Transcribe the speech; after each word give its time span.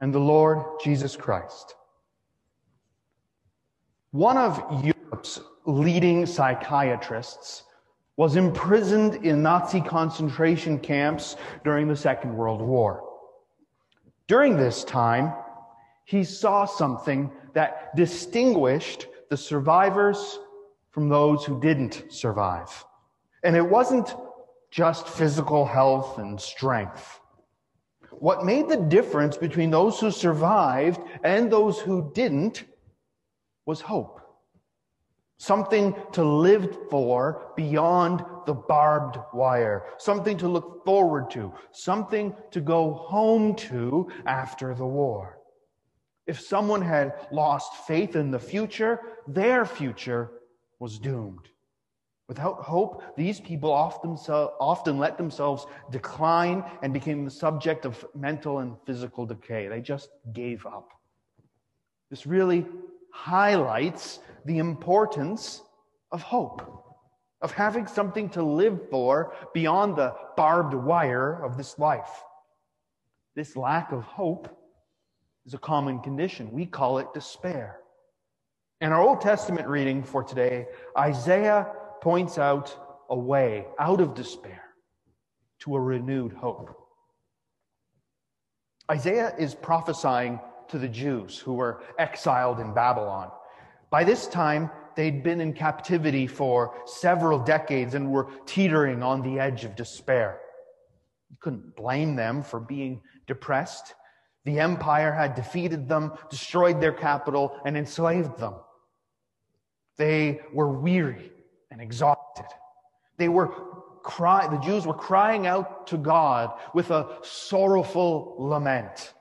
and 0.00 0.14
the 0.14 0.18
Lord 0.18 0.64
Jesus 0.82 1.16
Christ. 1.16 1.74
One 4.10 4.38
of 4.38 4.84
Europe's 4.84 5.40
leading 5.66 6.24
psychiatrists 6.26 7.64
was 8.16 8.36
imprisoned 8.36 9.24
in 9.24 9.42
Nazi 9.42 9.80
concentration 9.80 10.78
camps 10.78 11.36
during 11.62 11.86
the 11.88 11.96
Second 11.96 12.36
World 12.36 12.60
War. 12.60 13.04
During 14.26 14.56
this 14.56 14.82
time, 14.82 15.32
he 16.04 16.24
saw 16.24 16.64
something 16.64 17.30
that 17.54 17.94
distinguished 17.94 19.06
the 19.30 19.36
survivors 19.36 20.38
from 20.90 21.08
those 21.08 21.44
who 21.44 21.60
didn't 21.60 22.04
survive. 22.10 22.84
And 23.44 23.54
it 23.54 23.62
wasn't 23.62 24.14
just 24.70 25.08
physical 25.08 25.64
health 25.64 26.18
and 26.18 26.40
strength. 26.40 27.20
What 28.10 28.44
made 28.44 28.68
the 28.68 28.76
difference 28.76 29.36
between 29.36 29.70
those 29.70 30.00
who 30.00 30.10
survived 30.10 31.00
and 31.22 31.50
those 31.50 31.78
who 31.78 32.10
didn't 32.14 32.64
was 33.66 33.80
hope. 33.80 34.20
Something 35.38 35.94
to 36.12 36.24
live 36.24 36.76
for 36.90 37.52
beyond 37.54 38.24
the 38.46 38.54
barbed 38.54 39.18
wire. 39.32 39.84
Something 39.98 40.36
to 40.38 40.48
look 40.48 40.84
forward 40.84 41.30
to. 41.30 41.52
Something 41.70 42.34
to 42.50 42.60
go 42.60 42.94
home 42.94 43.54
to 43.54 44.10
after 44.26 44.74
the 44.74 44.86
war. 44.86 45.38
If 46.26 46.40
someone 46.40 46.82
had 46.82 47.28
lost 47.30 47.86
faith 47.86 48.16
in 48.16 48.30
the 48.32 48.38
future, 48.40 49.00
their 49.28 49.64
future 49.64 50.32
was 50.80 50.98
doomed. 50.98 51.48
Without 52.28 52.58
hope, 52.62 53.16
these 53.16 53.40
people 53.40 53.72
often, 53.72 54.98
let 54.98 55.16
themselves 55.16 55.66
decline 55.90 56.62
and 56.82 56.92
became 56.92 57.24
the 57.24 57.30
subject 57.30 57.86
of 57.86 58.04
mental 58.14 58.58
and 58.58 58.76
physical 58.84 59.24
decay. 59.24 59.66
They 59.66 59.80
just 59.80 60.10
gave 60.34 60.66
up. 60.66 60.90
This 62.10 62.26
really 62.26 62.66
highlights 63.10 64.20
the 64.44 64.58
importance 64.58 65.62
of 66.12 66.22
hope, 66.22 66.62
of 67.40 67.52
having 67.52 67.86
something 67.86 68.28
to 68.30 68.42
live 68.42 68.90
for 68.90 69.32
beyond 69.54 69.96
the 69.96 70.14
barbed 70.36 70.74
wire 70.74 71.42
of 71.42 71.56
this 71.56 71.78
life. 71.78 72.22
This 73.34 73.56
lack 73.56 73.90
of 73.90 74.02
hope 74.02 74.54
is 75.46 75.54
a 75.54 75.58
common 75.58 76.00
condition. 76.00 76.52
We 76.52 76.66
call 76.66 76.98
it 76.98 77.14
despair. 77.14 77.80
In 78.80 78.92
our 78.92 79.00
Old 79.00 79.20
Testament 79.20 79.66
reading 79.66 80.02
for 80.02 80.22
today, 80.22 80.66
Isaiah 80.96 81.66
points 82.00 82.38
out 82.38 82.76
a 83.10 83.18
way 83.18 83.66
out 83.78 84.00
of 84.00 84.14
despair 84.14 84.62
to 85.60 85.74
a 85.74 85.80
renewed 85.80 86.32
hope. 86.32 86.74
Isaiah 88.90 89.34
is 89.38 89.54
prophesying 89.54 90.40
to 90.68 90.78
the 90.78 90.88
Jews 90.88 91.38
who 91.38 91.54
were 91.54 91.82
exiled 91.98 92.60
in 92.60 92.72
Babylon. 92.72 93.30
By 93.90 94.04
this 94.04 94.26
time, 94.26 94.70
they'd 94.96 95.22
been 95.22 95.40
in 95.40 95.52
captivity 95.52 96.26
for 96.26 96.74
several 96.86 97.38
decades 97.38 97.94
and 97.94 98.10
were 98.10 98.28
teetering 98.46 99.02
on 99.02 99.22
the 99.22 99.40
edge 99.40 99.64
of 99.64 99.76
despair. 99.76 100.40
You 101.30 101.36
couldn't 101.40 101.76
blame 101.76 102.16
them 102.16 102.42
for 102.42 102.60
being 102.60 103.02
depressed. 103.26 103.94
The 104.44 104.60
empire 104.60 105.12
had 105.12 105.34
defeated 105.34 105.88
them, 105.88 106.12
destroyed 106.30 106.80
their 106.80 106.92
capital, 106.92 107.58
and 107.64 107.76
enslaved 107.76 108.38
them. 108.38 108.54
They 109.96 110.40
were 110.52 110.68
weary 110.68 111.32
and 111.78 111.84
exhausted. 111.84 112.46
They 113.18 113.28
were 113.28 113.48
crying, 114.02 114.50
the 114.50 114.58
Jews 114.58 114.84
were 114.84 114.94
crying 114.94 115.46
out 115.46 115.86
to 115.88 115.96
God 115.96 116.52
with 116.74 116.90
a 116.90 117.18
sorrowful 117.22 118.34
lament. 118.38 119.14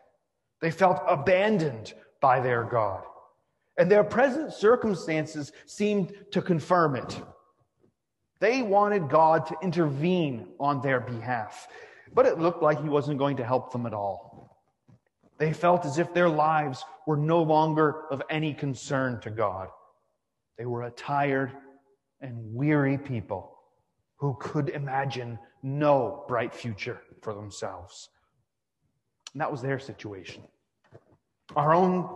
They 0.59 0.71
felt 0.71 1.01
abandoned 1.07 1.93
by 2.19 2.39
their 2.39 2.63
God. 2.63 3.03
And 3.77 3.91
their 3.91 4.03
present 4.03 4.53
circumstances 4.53 5.51
seemed 5.67 6.13
to 6.31 6.41
confirm 6.41 6.95
it. 6.95 7.21
They 8.39 8.63
wanted 8.63 9.09
God 9.09 9.45
to 9.47 9.57
intervene 9.61 10.47
on 10.59 10.81
their 10.81 10.99
behalf, 10.99 11.67
but 12.13 12.25
it 12.25 12.39
looked 12.39 12.63
like 12.63 12.81
He 12.81 12.89
wasn't 12.89 13.19
going 13.19 13.37
to 13.37 13.45
help 13.45 13.71
them 13.71 13.85
at 13.85 13.93
all. 13.93 14.57
They 15.37 15.53
felt 15.53 15.85
as 15.85 15.99
if 15.99 16.11
their 16.11 16.29
lives 16.29 16.83
were 17.05 17.17
no 17.17 17.43
longer 17.43 18.05
of 18.09 18.23
any 18.31 18.55
concern 18.55 19.21
to 19.21 19.29
God. 19.29 19.69
They 20.57 20.65
were 20.65 20.83
a 20.83 20.91
tired 20.91 21.51
and 22.21 22.35
weary 22.53 22.97
people 22.97 23.57
who 24.17 24.35
could 24.39 24.69
imagine 24.69 25.37
no 25.61 26.23
bright 26.27 26.53
future 26.53 27.01
for 27.21 27.33
themselves. 27.33 28.09
And 29.33 29.41
that 29.41 29.51
was 29.51 29.61
their 29.61 29.79
situation. 29.79 30.43
Our 31.55 31.73
own 31.73 32.09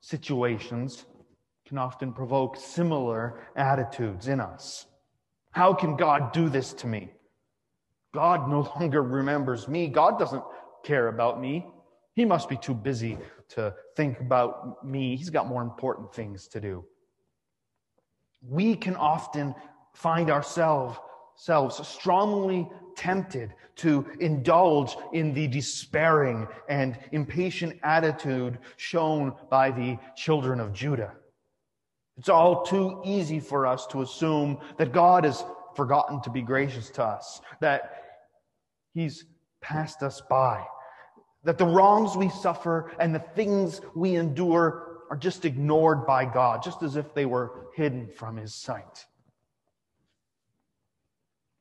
situations 0.00 1.04
can 1.66 1.78
often 1.78 2.12
provoke 2.12 2.56
similar 2.56 3.40
attitudes 3.56 4.28
in 4.28 4.40
us. 4.40 4.86
How 5.50 5.72
can 5.72 5.96
God 5.96 6.32
do 6.32 6.48
this 6.48 6.72
to 6.74 6.86
me? 6.86 7.12
God 8.12 8.48
no 8.48 8.60
longer 8.80 9.02
remembers 9.02 9.66
me. 9.66 9.88
God 9.88 10.18
doesn't 10.18 10.42
care 10.84 11.08
about 11.08 11.40
me. 11.40 11.66
He 12.14 12.24
must 12.24 12.48
be 12.48 12.56
too 12.56 12.74
busy 12.74 13.18
to 13.50 13.74
think 13.96 14.20
about 14.20 14.84
me. 14.84 15.16
He's 15.16 15.30
got 15.30 15.48
more 15.48 15.62
important 15.62 16.14
things 16.14 16.46
to 16.48 16.60
do 16.60 16.84
we 18.48 18.76
can 18.76 18.96
often 18.96 19.54
find 19.92 20.30
ourselves 20.30 20.98
selves 21.36 21.86
strongly 21.86 22.68
tempted 22.96 23.52
to 23.76 24.06
indulge 24.20 24.96
in 25.12 25.34
the 25.34 25.48
despairing 25.48 26.46
and 26.68 26.96
impatient 27.10 27.78
attitude 27.82 28.58
shown 28.76 29.34
by 29.50 29.70
the 29.70 29.98
children 30.16 30.60
of 30.60 30.72
Judah. 30.72 31.12
It's 32.16 32.28
all 32.28 32.62
too 32.62 33.02
easy 33.04 33.40
for 33.40 33.66
us 33.66 33.86
to 33.88 34.02
assume 34.02 34.58
that 34.78 34.92
God 34.92 35.24
has 35.24 35.44
forgotten 35.74 36.22
to 36.22 36.30
be 36.30 36.42
gracious 36.42 36.88
to 36.90 37.02
us, 37.02 37.40
that 37.60 38.02
He's 38.92 39.24
passed 39.60 40.04
us 40.04 40.20
by, 40.30 40.64
that 41.42 41.58
the 41.58 41.66
wrongs 41.66 42.16
we 42.16 42.28
suffer 42.28 42.92
and 43.00 43.12
the 43.12 43.24
things 43.34 43.80
we 43.96 44.14
endure 44.14 44.93
are 45.14 45.16
just 45.16 45.44
ignored 45.44 46.04
by 46.08 46.24
God, 46.24 46.60
just 46.64 46.82
as 46.82 46.96
if 46.96 47.14
they 47.14 47.24
were 47.24 47.68
hidden 47.76 48.08
from 48.08 48.36
his 48.36 48.52
sight. 48.52 49.06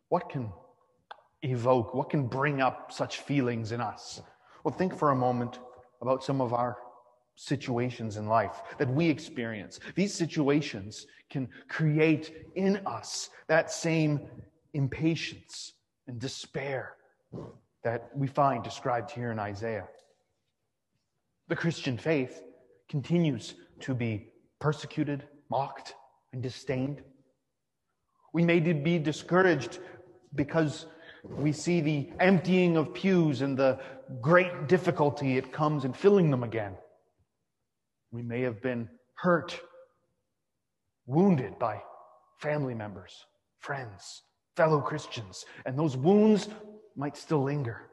What 0.09 0.27
can 0.27 0.51
evoke, 1.43 1.93
what 1.93 2.09
can 2.09 2.25
bring 2.25 2.61
up 2.61 2.91
such 2.91 3.19
feelings 3.19 3.71
in 3.71 3.79
us? 3.79 4.23
Well, 4.63 4.73
think 4.73 4.97
for 4.97 5.11
a 5.11 5.15
moment 5.15 5.59
about 6.01 6.23
some 6.23 6.41
of 6.41 6.51
our 6.51 6.77
situations 7.35 8.17
in 8.17 8.25
life 8.25 8.63
that 8.79 8.89
we 8.89 9.07
experience. 9.07 9.79
These 9.93 10.15
situations 10.15 11.05
can 11.29 11.47
create 11.67 12.47
in 12.55 12.77
us 12.87 13.29
that 13.49 13.69
same 13.69 14.21
impatience 14.73 15.73
and 16.07 16.19
despair 16.19 16.95
that 17.83 18.09
we 18.15 18.25
find 18.25 18.63
described 18.63 19.11
here 19.11 19.31
in 19.31 19.37
Isaiah. 19.37 19.87
The 21.49 21.55
Christian 21.55 21.99
faith 21.99 22.41
continues 22.89 23.55
to 23.81 23.93
be 23.93 24.29
persecuted, 24.59 25.23
mocked, 25.49 25.95
and 26.31 26.41
disdained. 26.41 27.01
We 28.33 28.43
may 28.43 28.59
be 28.59 28.99
discouraged 28.99 29.79
because 30.35 30.87
we 31.23 31.51
see 31.51 31.81
the 31.81 32.09
emptying 32.19 32.77
of 32.77 32.93
pews 32.93 33.41
and 33.41 33.57
the 33.57 33.79
great 34.21 34.67
difficulty 34.67 35.37
it 35.37 35.51
comes 35.51 35.85
in 35.85 35.93
filling 35.93 36.29
them 36.31 36.43
again. 36.43 36.75
We 38.11 38.21
may 38.21 38.41
have 38.41 38.61
been 38.61 38.89
hurt, 39.15 39.59
wounded 41.05 41.57
by 41.59 41.81
family 42.39 42.73
members, 42.73 43.25
friends, 43.59 44.23
fellow 44.55 44.81
Christians, 44.81 45.45
and 45.65 45.77
those 45.77 45.95
wounds 45.97 46.49
might 46.95 47.17
still 47.17 47.43
linger. 47.43 47.89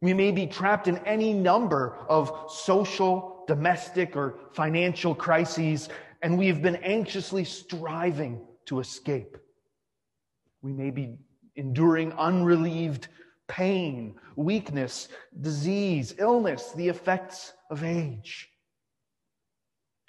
We 0.00 0.14
may 0.14 0.30
be 0.30 0.46
trapped 0.46 0.88
in 0.88 0.98
any 0.98 1.34
number 1.34 1.98
of 2.08 2.50
social, 2.50 3.29
domestic, 3.46 4.16
or 4.16 4.38
financial 4.52 5.14
crises, 5.14 5.88
and 6.22 6.38
we 6.38 6.46
have 6.48 6.62
been 6.62 6.76
anxiously 6.76 7.44
striving 7.44 8.40
to 8.66 8.80
escape. 8.80 9.36
We 10.62 10.72
may 10.72 10.90
be 10.90 11.16
enduring 11.56 12.12
unrelieved 12.12 13.08
pain, 13.48 14.14
weakness, 14.36 15.08
disease, 15.40 16.14
illness, 16.18 16.72
the 16.72 16.88
effects 16.88 17.52
of 17.70 17.82
age. 17.82 18.48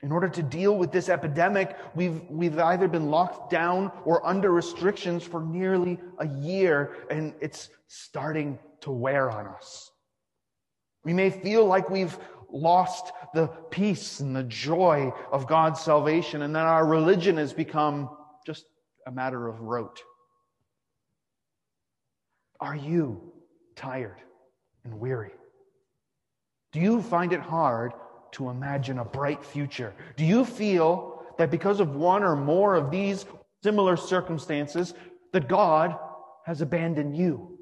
In 0.04 0.12
order 0.12 0.30
to 0.30 0.44
deal 0.44 0.78
with 0.78 0.92
this 0.92 1.10
epidemic, 1.10 1.76
we've, 1.96 2.22
we've 2.30 2.58
either 2.58 2.88
been 2.88 3.10
locked 3.12 3.52
down 3.52 3.92
or 4.04 4.26
under 4.26 4.52
restrictions 4.52 5.24
for 5.24 5.42
nearly 5.42 6.00
a 6.20 6.28
year, 6.28 6.96
and 7.10 7.34
it's 7.40 7.70
starting 7.88 8.58
to 8.82 8.92
wear 8.92 9.30
on 9.30 9.48
us. 9.48 9.92
We 11.04 11.14
may 11.14 11.30
feel 11.30 11.66
like 11.66 11.90
we've 11.90 12.18
lost 12.52 13.12
the 13.34 13.48
peace 13.70 14.20
and 14.20 14.36
the 14.36 14.44
joy 14.44 15.12
of 15.32 15.48
God's 15.48 15.80
salvation, 15.80 16.42
and 16.42 16.56
that 16.56 16.66
our 16.66 16.86
religion 16.86 17.38
has 17.38 17.54
become 17.54 18.10
just 18.46 18.66
a 19.08 19.12
matter 19.12 19.48
of 19.48 19.62
rote. 19.62 20.02
Are 22.60 22.76
you 22.76 23.34
tired 23.76 24.18
and 24.84 25.00
weary? 25.00 25.32
Do 26.72 26.80
you 26.80 27.02
find 27.02 27.34
it 27.34 27.42
hard 27.42 27.94
to 28.34 28.50
imagine 28.50 29.00
a 29.00 29.06
bright 29.06 29.44
future? 29.44 29.94
Do 30.16 30.26
you 30.26 30.46
feel 30.46 31.24
that 31.38 31.52
because 31.52 31.80
of 31.80 31.96
one 31.96 32.24
or 32.24 32.36
more 32.36 32.76
of 32.76 32.92
these 32.92 33.26
similar 33.64 33.98
circumstances, 33.98 34.94
that 35.34 35.48
God 35.48 35.98
has 36.46 36.62
abandoned 36.62 37.16
you? 37.18 37.58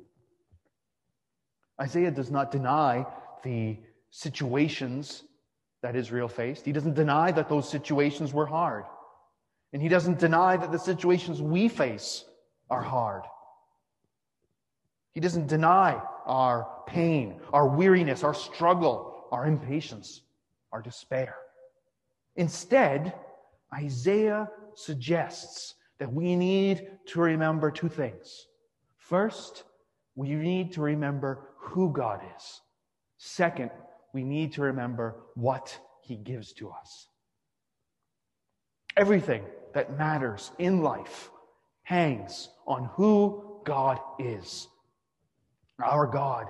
Isaiah 1.81 2.11
does 2.11 2.29
not 2.29 2.51
deny 2.51 3.05
the 3.43 3.77
situations 4.11 5.23
that 5.81 5.95
Israel 5.95 6.27
faced. 6.27 6.65
He 6.65 6.71
doesn't 6.71 6.95
deny 6.95 7.31
that 7.31 7.49
those 7.49 7.69
situations 7.69 8.33
were 8.33 8.45
hard. 8.45 8.85
And 9.71 9.81
he 9.81 9.87
doesn't 9.87 10.19
deny 10.19 10.57
that 10.57 10.71
the 10.71 10.79
situations 10.79 11.41
we 11.41 11.69
face 11.69 12.25
are 12.69 12.81
hard. 12.81 13.23
He 15.13 15.19
doesn't 15.19 15.47
deny 15.47 16.01
our 16.25 16.67
pain, 16.87 17.39
our 17.53 17.67
weariness, 17.67 18.23
our 18.23 18.33
struggle, 18.33 19.27
our 19.31 19.45
impatience 19.45 20.21
our 20.71 20.81
despair. 20.81 21.35
Instead, 22.35 23.13
Isaiah 23.73 24.49
suggests 24.75 25.75
that 25.99 26.11
we 26.11 26.35
need 26.35 26.87
to 27.07 27.19
remember 27.19 27.71
two 27.71 27.89
things. 27.89 28.47
First, 28.97 29.63
we 30.15 30.29
need 30.29 30.71
to 30.73 30.81
remember 30.81 31.49
who 31.57 31.91
God 31.91 32.21
is. 32.37 32.61
Second, 33.17 33.71
we 34.13 34.23
need 34.23 34.53
to 34.53 34.61
remember 34.61 35.15
what 35.35 35.77
he 36.01 36.15
gives 36.15 36.53
to 36.53 36.69
us. 36.69 37.07
Everything 38.97 39.43
that 39.73 39.97
matters 39.97 40.51
in 40.57 40.81
life 40.81 41.29
hangs 41.83 42.49
on 42.67 42.85
who 42.93 43.61
God 43.65 43.99
is. 44.17 44.67
Our 45.83 46.07
God 46.07 46.47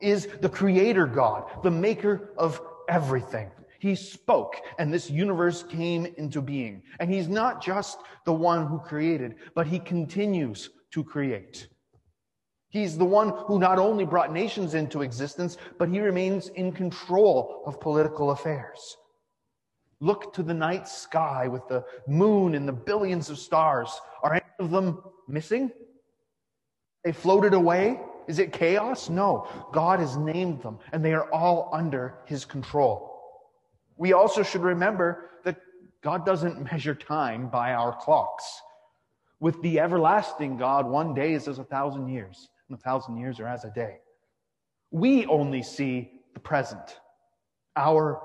is 0.00 0.26
the 0.40 0.48
creator 0.48 1.06
God, 1.06 1.62
the 1.62 1.70
maker 1.70 2.32
of 2.38 2.60
everything. 2.88 3.50
He 3.80 3.94
spoke 3.94 4.56
and 4.78 4.92
this 4.92 5.10
universe 5.10 5.62
came 5.62 6.06
into 6.16 6.42
being. 6.42 6.82
And 6.98 7.12
he's 7.12 7.28
not 7.28 7.62
just 7.62 7.98
the 8.24 8.32
one 8.32 8.66
who 8.66 8.78
created, 8.78 9.36
but 9.54 9.66
he 9.66 9.78
continues 9.78 10.70
to 10.92 11.02
create. 11.02 11.68
He's 12.70 12.96
the 12.96 13.04
one 13.04 13.30
who 13.46 13.58
not 13.58 13.78
only 13.78 14.04
brought 14.04 14.32
nations 14.32 14.74
into 14.74 15.02
existence, 15.02 15.58
but 15.78 15.88
he 15.88 16.00
remains 16.00 16.48
in 16.48 16.70
control 16.72 17.62
of 17.66 17.80
political 17.80 18.30
affairs. 18.30 18.96
Look 20.00 20.32
to 20.34 20.42
the 20.42 20.54
night 20.54 20.88
sky 20.88 21.48
with 21.48 21.66
the 21.68 21.84
moon 22.06 22.54
and 22.54 22.66
the 22.66 22.72
billions 22.72 23.28
of 23.28 23.38
stars. 23.38 24.00
Are 24.22 24.34
any 24.34 24.44
of 24.60 24.70
them 24.70 25.02
missing? 25.28 25.72
They 27.04 27.12
floated 27.12 27.54
away? 27.54 28.00
Is 28.28 28.38
it 28.38 28.52
chaos? 28.52 29.10
No. 29.10 29.48
God 29.72 29.98
has 29.98 30.16
named 30.16 30.62
them, 30.62 30.78
and 30.92 31.04
they 31.04 31.12
are 31.12 31.30
all 31.32 31.70
under 31.72 32.18
his 32.24 32.44
control. 32.44 33.10
We 33.96 34.12
also 34.12 34.44
should 34.44 34.62
remember 34.62 35.30
that 35.44 35.56
God 36.02 36.24
doesn't 36.24 36.62
measure 36.72 36.94
time 36.94 37.48
by 37.48 37.72
our 37.72 37.96
clocks. 37.96 38.62
With 39.40 39.60
the 39.62 39.80
everlasting 39.80 40.56
God, 40.56 40.86
one 40.86 41.14
day 41.14 41.32
is 41.32 41.48
as 41.48 41.58
a 41.58 41.64
thousand 41.64 42.08
years, 42.08 42.48
a 42.74 42.78
thousand 42.78 43.18
years 43.18 43.40
are 43.40 43.48
as 43.48 43.64
a 43.64 43.70
day. 43.70 43.98
We 44.90 45.26
only 45.26 45.62
see 45.62 46.10
the 46.34 46.40
present, 46.40 46.98
our 47.76 48.20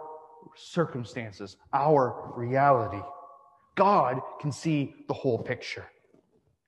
circumstances, 0.55 1.57
our 1.73 2.33
reality. 2.35 3.01
God 3.75 4.21
can 4.39 4.51
see 4.51 4.95
the 5.07 5.13
whole 5.13 5.39
picture. 5.39 5.85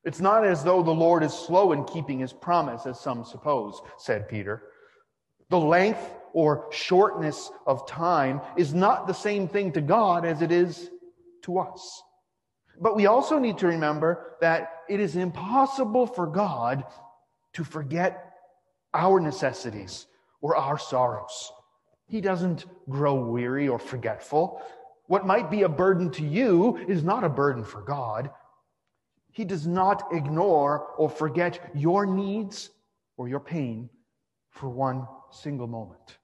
It's 0.03 0.19
not 0.19 0.45
as 0.45 0.63
though 0.63 0.83
the 0.83 0.91
Lord 0.91 1.23
is 1.23 1.33
slow 1.33 1.71
in 1.71 1.83
keeping 1.85 2.19
his 2.19 2.33
promise, 2.33 2.85
as 2.85 2.99
some 2.99 3.25
suppose, 3.25 3.81
said 3.97 4.29
Peter. 4.29 4.63
The 5.49 5.59
length 5.59 6.15
or 6.33 6.67
shortness 6.71 7.51
of 7.65 7.87
time 7.87 8.41
is 8.55 8.73
not 8.73 9.07
the 9.07 9.13
same 9.13 9.47
thing 9.47 9.71
to 9.73 9.81
God 9.81 10.25
as 10.25 10.41
it 10.41 10.51
is 10.51 10.89
to 11.43 11.59
us. 11.59 12.03
But 12.79 12.95
we 12.95 13.07
also 13.07 13.39
need 13.39 13.57
to 13.59 13.67
remember 13.67 14.35
that 14.41 14.69
it 14.87 14.99
is 14.99 15.15
impossible 15.15 16.05
for 16.05 16.27
God 16.27 16.83
to 17.57 17.63
forget 17.63 18.33
our 18.93 19.19
necessities 19.19 20.05
or 20.41 20.55
our 20.55 20.77
sorrows. 20.77 21.51
He 22.05 22.21
doesn't 22.21 22.65
grow 22.87 23.15
weary 23.15 23.67
or 23.67 23.79
forgetful. 23.79 24.61
What 25.07 25.25
might 25.25 25.49
be 25.49 25.63
a 25.63 25.69
burden 25.69 26.11
to 26.11 26.23
you 26.23 26.77
is 26.87 27.03
not 27.03 27.23
a 27.23 27.29
burden 27.29 27.63
for 27.63 27.81
God. 27.81 28.29
He 29.31 29.43
does 29.43 29.65
not 29.65 30.07
ignore 30.11 30.89
or 30.99 31.09
forget 31.09 31.71
your 31.73 32.05
needs 32.05 32.69
or 33.17 33.27
your 33.27 33.39
pain 33.39 33.89
for 34.51 34.69
one 34.69 35.07
single 35.31 35.67
moment. 35.67 36.19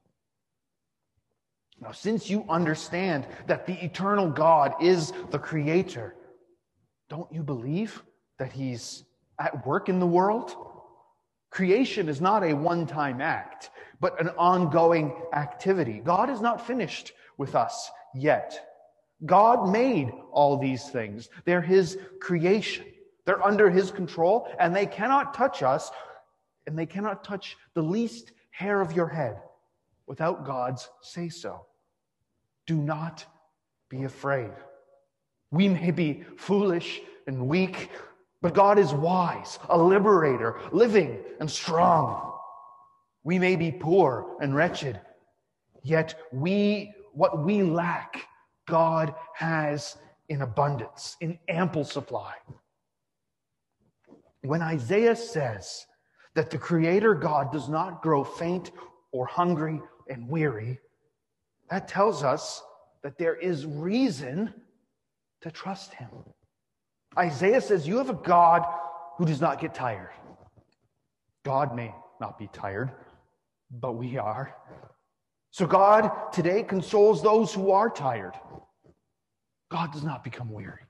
Now, 1.82 1.94
since 1.94 2.30
you 2.30 2.46
understand 2.48 3.26
that 3.48 3.66
the 3.66 3.84
eternal 3.84 4.30
God 4.30 4.76
is 4.80 5.12
the 5.32 5.40
creator, 5.40 6.14
don't 7.10 7.32
you 7.34 7.42
believe 7.42 8.04
that 8.38 8.52
he's 8.52 9.04
at 9.40 9.66
work 9.66 9.90
in 9.90 10.00
the 10.00 10.06
world? 10.06 10.56
Creation 11.54 12.10
is 12.10 12.20
not 12.20 12.44
a 12.44 12.56
one 12.56 12.88
time 12.88 13.22
act, 13.22 13.70
but 14.00 14.20
an 14.20 14.30
ongoing 14.30 15.14
activity. 15.34 16.02
God 16.04 16.32
is 16.32 16.42
not 16.42 16.66
finished 16.66 17.14
with 17.38 17.54
us 17.54 17.92
yet. 18.16 18.74
God 19.24 19.70
made 19.70 20.12
all 20.32 20.58
these 20.58 20.90
things. 20.90 21.30
They're 21.46 21.62
his 21.62 22.00
creation. 22.20 22.86
They're 23.26 23.46
under 23.46 23.70
his 23.70 23.92
control 23.92 24.48
and 24.60 24.76
they 24.76 24.88
cannot 24.88 25.36
touch 25.36 25.62
us 25.62 25.92
and 26.66 26.78
they 26.78 26.88
cannot 26.88 27.24
touch 27.24 27.56
the 27.76 27.84
least 27.84 28.32
hair 28.50 28.82
of 28.82 28.94
your 28.94 29.08
head 29.08 29.38
without 30.08 30.48
God's 30.48 30.90
say 31.02 31.30
so. 31.30 31.68
Do 32.66 32.78
not 32.78 33.26
be 33.90 34.06
afraid. 34.06 34.52
We 35.52 35.70
may 35.70 35.92
be 35.92 36.24
foolish 36.36 37.00
and 37.28 37.48
weak, 37.48 37.92
but 38.44 38.54
God 38.54 38.78
is 38.78 38.94
wise, 38.94 39.58
a 39.70 39.78
liberator, 39.78 40.60
living 40.74 41.18
and 41.40 41.50
strong. 41.50 42.34
We 43.24 43.40
may 43.40 43.56
be 43.56 43.72
poor 43.72 44.36
and 44.42 44.54
wretched, 44.54 45.00
yet 45.82 46.16
we, 46.34 46.92
what 47.14 47.42
we 47.46 47.64
lack, 47.64 48.28
God 48.68 49.16
has 49.34 49.96
in 50.28 50.42
abundance, 50.42 51.16
in 51.22 51.40
ample 51.48 51.86
supply. 51.86 52.34
When 54.42 54.62
Isaiah 54.62 55.16
says 55.16 55.86
that 56.34 56.50
the 56.50 56.58
Creator 56.58 57.16
God 57.16 57.50
does 57.54 57.70
not 57.70 58.02
grow 58.02 58.26
faint 58.26 58.72
or 59.14 59.26
hungry 59.26 59.82
and 60.10 60.28
weary, 60.28 60.82
that 61.70 61.88
tells 61.88 62.24
us 62.24 62.62
that 63.04 63.18
there 63.18 63.36
is 63.36 63.66
reason 63.66 64.54
to 65.40 65.50
trust 65.50 65.94
him. 65.94 66.10
Isaiah 67.18 67.62
says, 67.62 67.88
You 67.88 67.98
have 67.98 68.10
a 68.10 68.14
God 68.14 68.66
who 69.18 69.26
does 69.26 69.42
not 69.42 69.60
get 69.60 69.74
tired. 69.74 70.12
God 71.44 71.76
may 71.76 71.94
not 72.20 72.38
be 72.38 72.48
tired, 72.52 72.92
but 73.70 73.94
we 73.94 74.18
are. 74.18 74.56
So 75.52 75.68
God 75.68 76.32
today 76.32 76.64
consoles 76.64 77.22
those 77.22 77.54
who 77.54 77.72
are 77.72 77.90
tired. 77.90 78.34
God 79.70 79.92
does 79.92 80.04
not 80.04 80.24
become 80.24 80.52
weary. 80.52 80.82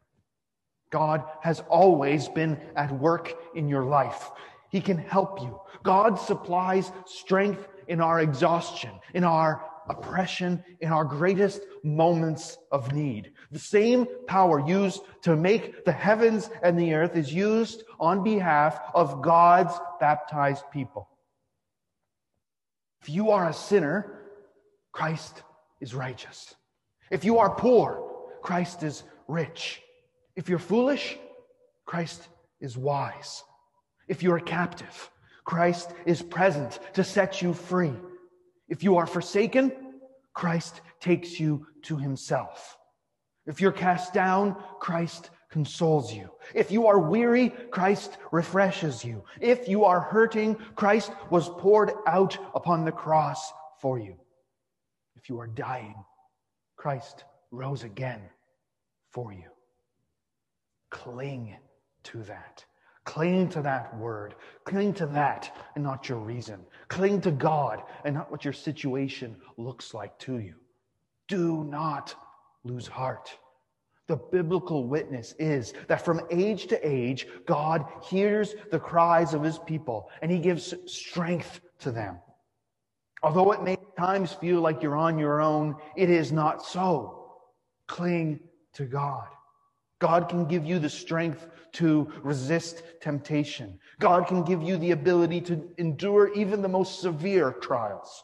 God 0.89 1.23
has 1.41 1.61
always 1.69 2.29
been 2.29 2.57
at 2.75 2.91
work 2.91 3.33
in 3.55 3.67
your 3.67 3.83
life. 3.83 4.29
He 4.69 4.79
can 4.79 4.97
help 4.97 5.41
you. 5.41 5.59
God 5.83 6.15
supplies 6.15 6.91
strength 7.05 7.67
in 7.87 7.99
our 7.99 8.21
exhaustion, 8.21 8.91
in 9.13 9.23
our 9.23 9.65
oppression 9.89 10.63
in 10.79 10.91
our 10.91 11.03
greatest 11.03 11.61
moments 11.83 12.57
of 12.71 12.93
need. 12.93 13.31
The 13.51 13.59
same 13.59 14.07
power 14.27 14.65
used 14.65 15.01
to 15.23 15.35
make 15.35 15.85
the 15.85 15.91
heavens 15.91 16.49
and 16.61 16.79
the 16.79 16.93
earth 16.93 17.15
is 17.15 17.33
used 17.33 17.83
on 17.99 18.23
behalf 18.23 18.79
of 18.93 19.21
God's 19.21 19.73
baptized 19.99 20.63
people. 20.71 21.09
If 23.01 23.09
you 23.09 23.31
are 23.31 23.49
a 23.49 23.53
sinner, 23.53 24.21
Christ 24.91 25.43
is 25.81 25.93
righteous. 25.93 26.55
If 27.11 27.25
you 27.25 27.39
are 27.39 27.53
poor, 27.53 28.11
Christ 28.41 28.83
is 28.83 29.03
rich. 29.27 29.81
If 30.35 30.49
you're 30.49 30.59
foolish, 30.59 31.17
Christ 31.85 32.27
is 32.61 32.77
wise. 32.77 33.43
If 34.07 34.23
you're 34.23 34.37
a 34.37 34.41
captive, 34.41 35.09
Christ 35.43 35.91
is 36.05 36.21
present 36.21 36.79
to 36.93 37.03
set 37.03 37.41
you 37.41 37.53
free. 37.53 37.93
If 38.67 38.83
you 38.83 38.97
are 38.97 39.05
forsaken, 39.05 39.71
Christ 40.33 40.81
takes 40.99 41.39
you 41.39 41.67
to 41.83 41.97
himself. 41.97 42.77
If 43.45 43.59
you're 43.61 43.71
cast 43.71 44.13
down, 44.13 44.55
Christ 44.79 45.29
consoles 45.49 46.11
you. 46.11 46.29
If 46.55 46.71
you 46.71 46.87
are 46.87 46.97
weary, 46.97 47.49
Christ 47.49 48.17
refreshes 48.31 49.05
you. 49.05 49.23
If 49.39 49.67
you 49.67 49.85
are 49.85 49.99
hurting, 49.99 50.55
Christ 50.75 51.11
was 51.29 51.49
poured 51.49 51.91
out 52.07 52.37
upon 52.55 52.85
the 52.85 52.91
cross 52.91 53.51
for 53.79 53.99
you. 53.99 54.15
If 55.15 55.29
you 55.29 55.39
are 55.39 55.47
dying, 55.47 55.95
Christ 56.75 57.25
rose 57.51 57.83
again 57.83 58.21
for 59.11 59.31
you. 59.31 59.49
Cling 60.89 61.55
to 62.03 62.23
that. 62.23 62.65
Cling 63.05 63.49
to 63.49 63.61
that 63.61 63.97
word. 63.97 64.35
Cling 64.63 64.93
to 64.93 65.05
that 65.07 65.55
and 65.75 65.83
not 65.83 66.07
your 66.07 66.19
reason. 66.19 66.59
Cling 66.87 67.21
to 67.21 67.31
God 67.31 67.83
and 68.05 68.15
not 68.15 68.31
what 68.31 68.45
your 68.45 68.53
situation 68.53 69.35
looks 69.57 69.93
like 69.93 70.17
to 70.19 70.39
you. 70.39 70.55
Do 71.27 71.63
not 71.65 72.15
lose 72.63 72.87
heart. 72.87 73.37
The 74.07 74.15
biblical 74.17 74.87
witness 74.87 75.33
is 75.39 75.73
that 75.87 76.03
from 76.03 76.21
age 76.29 76.67
to 76.67 76.87
age, 76.87 77.27
God 77.45 77.85
hears 78.03 78.55
the 78.71 78.79
cries 78.79 79.33
of 79.33 79.43
his 79.43 79.59
people 79.59 80.09
and 80.21 80.31
he 80.31 80.39
gives 80.39 80.73
strength 80.85 81.61
to 81.79 81.91
them. 81.91 82.19
Although 83.21 83.53
it 83.53 83.63
may 83.63 83.77
times 83.97 84.33
feel 84.33 84.59
like 84.59 84.83
you're 84.83 84.97
on 84.97 85.17
your 85.17 85.41
own, 85.41 85.75
it 85.95 86.09
is 86.09 86.31
not 86.31 86.65
so. 86.65 87.31
Cling 87.87 88.39
to 88.73 88.85
God. 88.85 89.27
God 90.03 90.27
can 90.27 90.43
give 90.43 90.65
you 90.65 90.79
the 90.79 90.89
strength 90.89 91.47
to 91.79 92.11
resist 92.23 92.83
temptation. 92.99 93.79
God 94.01 94.27
can 94.27 94.43
give 94.43 94.61
you 94.61 94.75
the 94.75 94.91
ability 94.91 95.39
to 95.39 95.63
endure 95.77 96.33
even 96.33 96.61
the 96.61 96.67
most 96.67 96.99
severe 96.99 97.53
trials. 97.53 98.21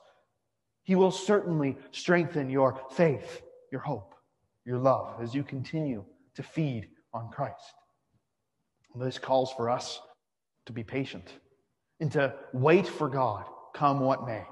He 0.84 0.96
will 0.96 1.10
certainly 1.10 1.78
strengthen 1.92 2.50
your 2.50 2.82
faith, 2.92 3.44
your 3.72 3.80
hope, 3.80 4.14
your 4.66 4.78
love 4.78 5.22
as 5.22 5.34
you 5.34 5.42
continue 5.42 6.04
to 6.36 6.44
feed 6.44 6.90
on 7.14 7.30
Christ. 7.30 7.74
This 8.94 9.18
calls 9.18 9.54
for 9.54 9.70
us 9.70 10.02
to 10.66 10.74
be 10.74 10.84
patient 10.84 11.32
and 12.02 12.12
to 12.12 12.36
wait 12.52 12.88
for 12.88 13.08
God, 13.08 13.46
come 13.74 14.02
what 14.02 14.28
may. 14.28 14.44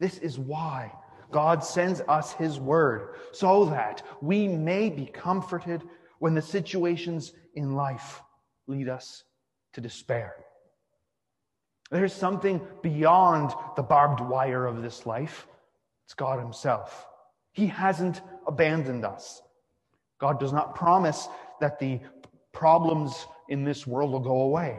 This 0.00 0.18
is 0.18 0.40
why 0.40 0.90
God 1.30 1.62
sends 1.62 2.00
us 2.08 2.32
His 2.32 2.58
word, 2.58 3.14
so 3.30 3.66
that 3.66 4.02
we 4.20 4.48
may 4.48 4.90
be 4.90 5.06
comforted 5.06 5.82
when 6.22 6.34
the 6.34 6.40
situations 6.40 7.32
in 7.56 7.74
life 7.74 8.22
lead 8.68 8.88
us 8.88 9.24
to 9.72 9.80
despair. 9.80 10.36
There's 11.90 12.12
something 12.12 12.60
beyond 12.80 13.52
the 13.74 13.82
barbed 13.82 14.20
wire 14.20 14.64
of 14.64 14.82
this 14.82 15.04
life. 15.04 15.48
It's 16.04 16.14
God 16.14 16.38
Himself. 16.38 17.08
He 17.50 17.66
hasn't 17.66 18.20
abandoned 18.46 19.04
us. 19.04 19.42
God 20.20 20.38
does 20.38 20.52
not 20.52 20.76
promise 20.76 21.26
that 21.60 21.80
the 21.80 21.98
problems 22.52 23.26
in 23.48 23.64
this 23.64 23.84
world 23.84 24.12
will 24.12 24.20
go 24.20 24.42
away. 24.42 24.78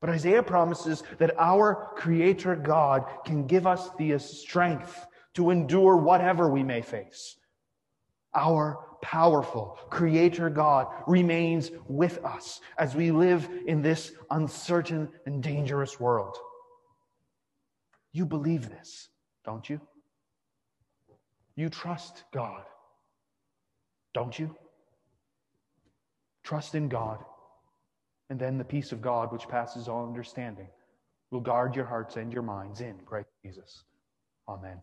But 0.00 0.10
Isaiah 0.10 0.44
promises 0.44 1.02
that 1.18 1.34
our 1.40 1.90
Creator 1.96 2.54
God 2.54 3.04
can 3.24 3.48
give 3.48 3.66
us 3.66 3.90
the 3.98 4.16
strength 4.20 5.08
to 5.34 5.50
endure 5.50 5.96
whatever 5.96 6.48
we 6.48 6.62
may 6.62 6.82
face. 6.82 7.36
Our 8.32 8.91
powerful 9.02 9.78
Creator 9.90 10.48
God 10.48 10.86
remains 11.06 11.70
with 11.88 12.24
us 12.24 12.60
as 12.78 12.94
we 12.94 13.10
live 13.10 13.48
in 13.66 13.82
this 13.82 14.12
uncertain 14.30 15.08
and 15.26 15.42
dangerous 15.42 16.00
world. 16.00 16.38
You 18.12 18.24
believe 18.24 18.70
this, 18.70 19.08
don't 19.44 19.68
you? 19.68 19.80
You 21.56 21.68
trust 21.68 22.24
God, 22.32 22.62
don't 24.14 24.38
you? 24.38 24.54
Trust 26.44 26.74
in 26.74 26.88
God, 26.88 27.18
and 28.30 28.38
then 28.38 28.58
the 28.58 28.64
peace 28.64 28.92
of 28.92 29.02
God, 29.02 29.32
which 29.32 29.48
passes 29.48 29.88
all 29.88 30.06
understanding, 30.06 30.68
will 31.30 31.40
guard 31.40 31.76
your 31.76 31.84
hearts 31.84 32.16
and 32.16 32.32
your 32.32 32.42
minds 32.42 32.80
in 32.80 32.98
Christ 33.04 33.28
Jesus. 33.44 33.84
Amen. 34.48 34.80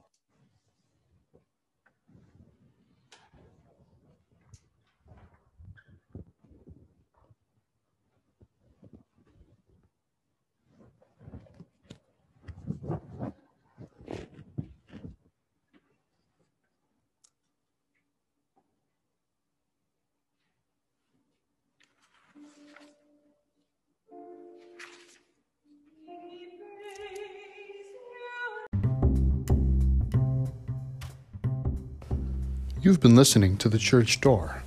You've 32.82 33.02
been 33.02 33.16
listening 33.16 33.58
to 33.58 33.68
The 33.68 33.78
Church 33.78 34.22
Door. 34.22 34.64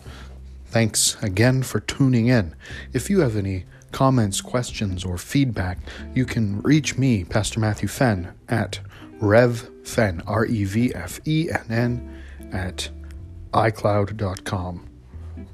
Thanks 0.67 1.17
again 1.23 1.63
for 1.63 1.81
tuning 1.81 2.29
in. 2.29 2.55
If 2.93 3.09
you 3.09 3.21
have 3.21 3.37
any 3.37 3.65
comments, 3.91 4.43
questions, 4.43 5.05
or 5.05 5.17
feedback, 5.17 5.79
you 6.15 6.27
can 6.27 6.61
reach 6.61 6.99
me, 6.99 7.25
Pastor 7.25 7.59
Matthew 7.59 7.89
Fenn, 7.89 8.35
at 8.49 8.81
revfenn, 9.19 10.23
R 10.27 10.45
E 10.45 10.65
V 10.65 10.95
F 10.95 11.21
E 11.27 11.49
N 11.51 11.65
N, 11.71 12.23
at 12.53 12.91
iCloud.com. 13.53 14.89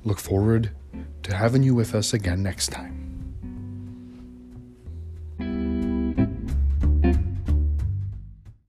Look 0.05 0.19
forward 0.19 0.71
to 1.23 1.35
having 1.35 1.63
you 1.63 1.75
with 1.75 1.95
us 1.95 2.15
again 2.15 2.43
next 2.43 2.69
time. 2.69 3.08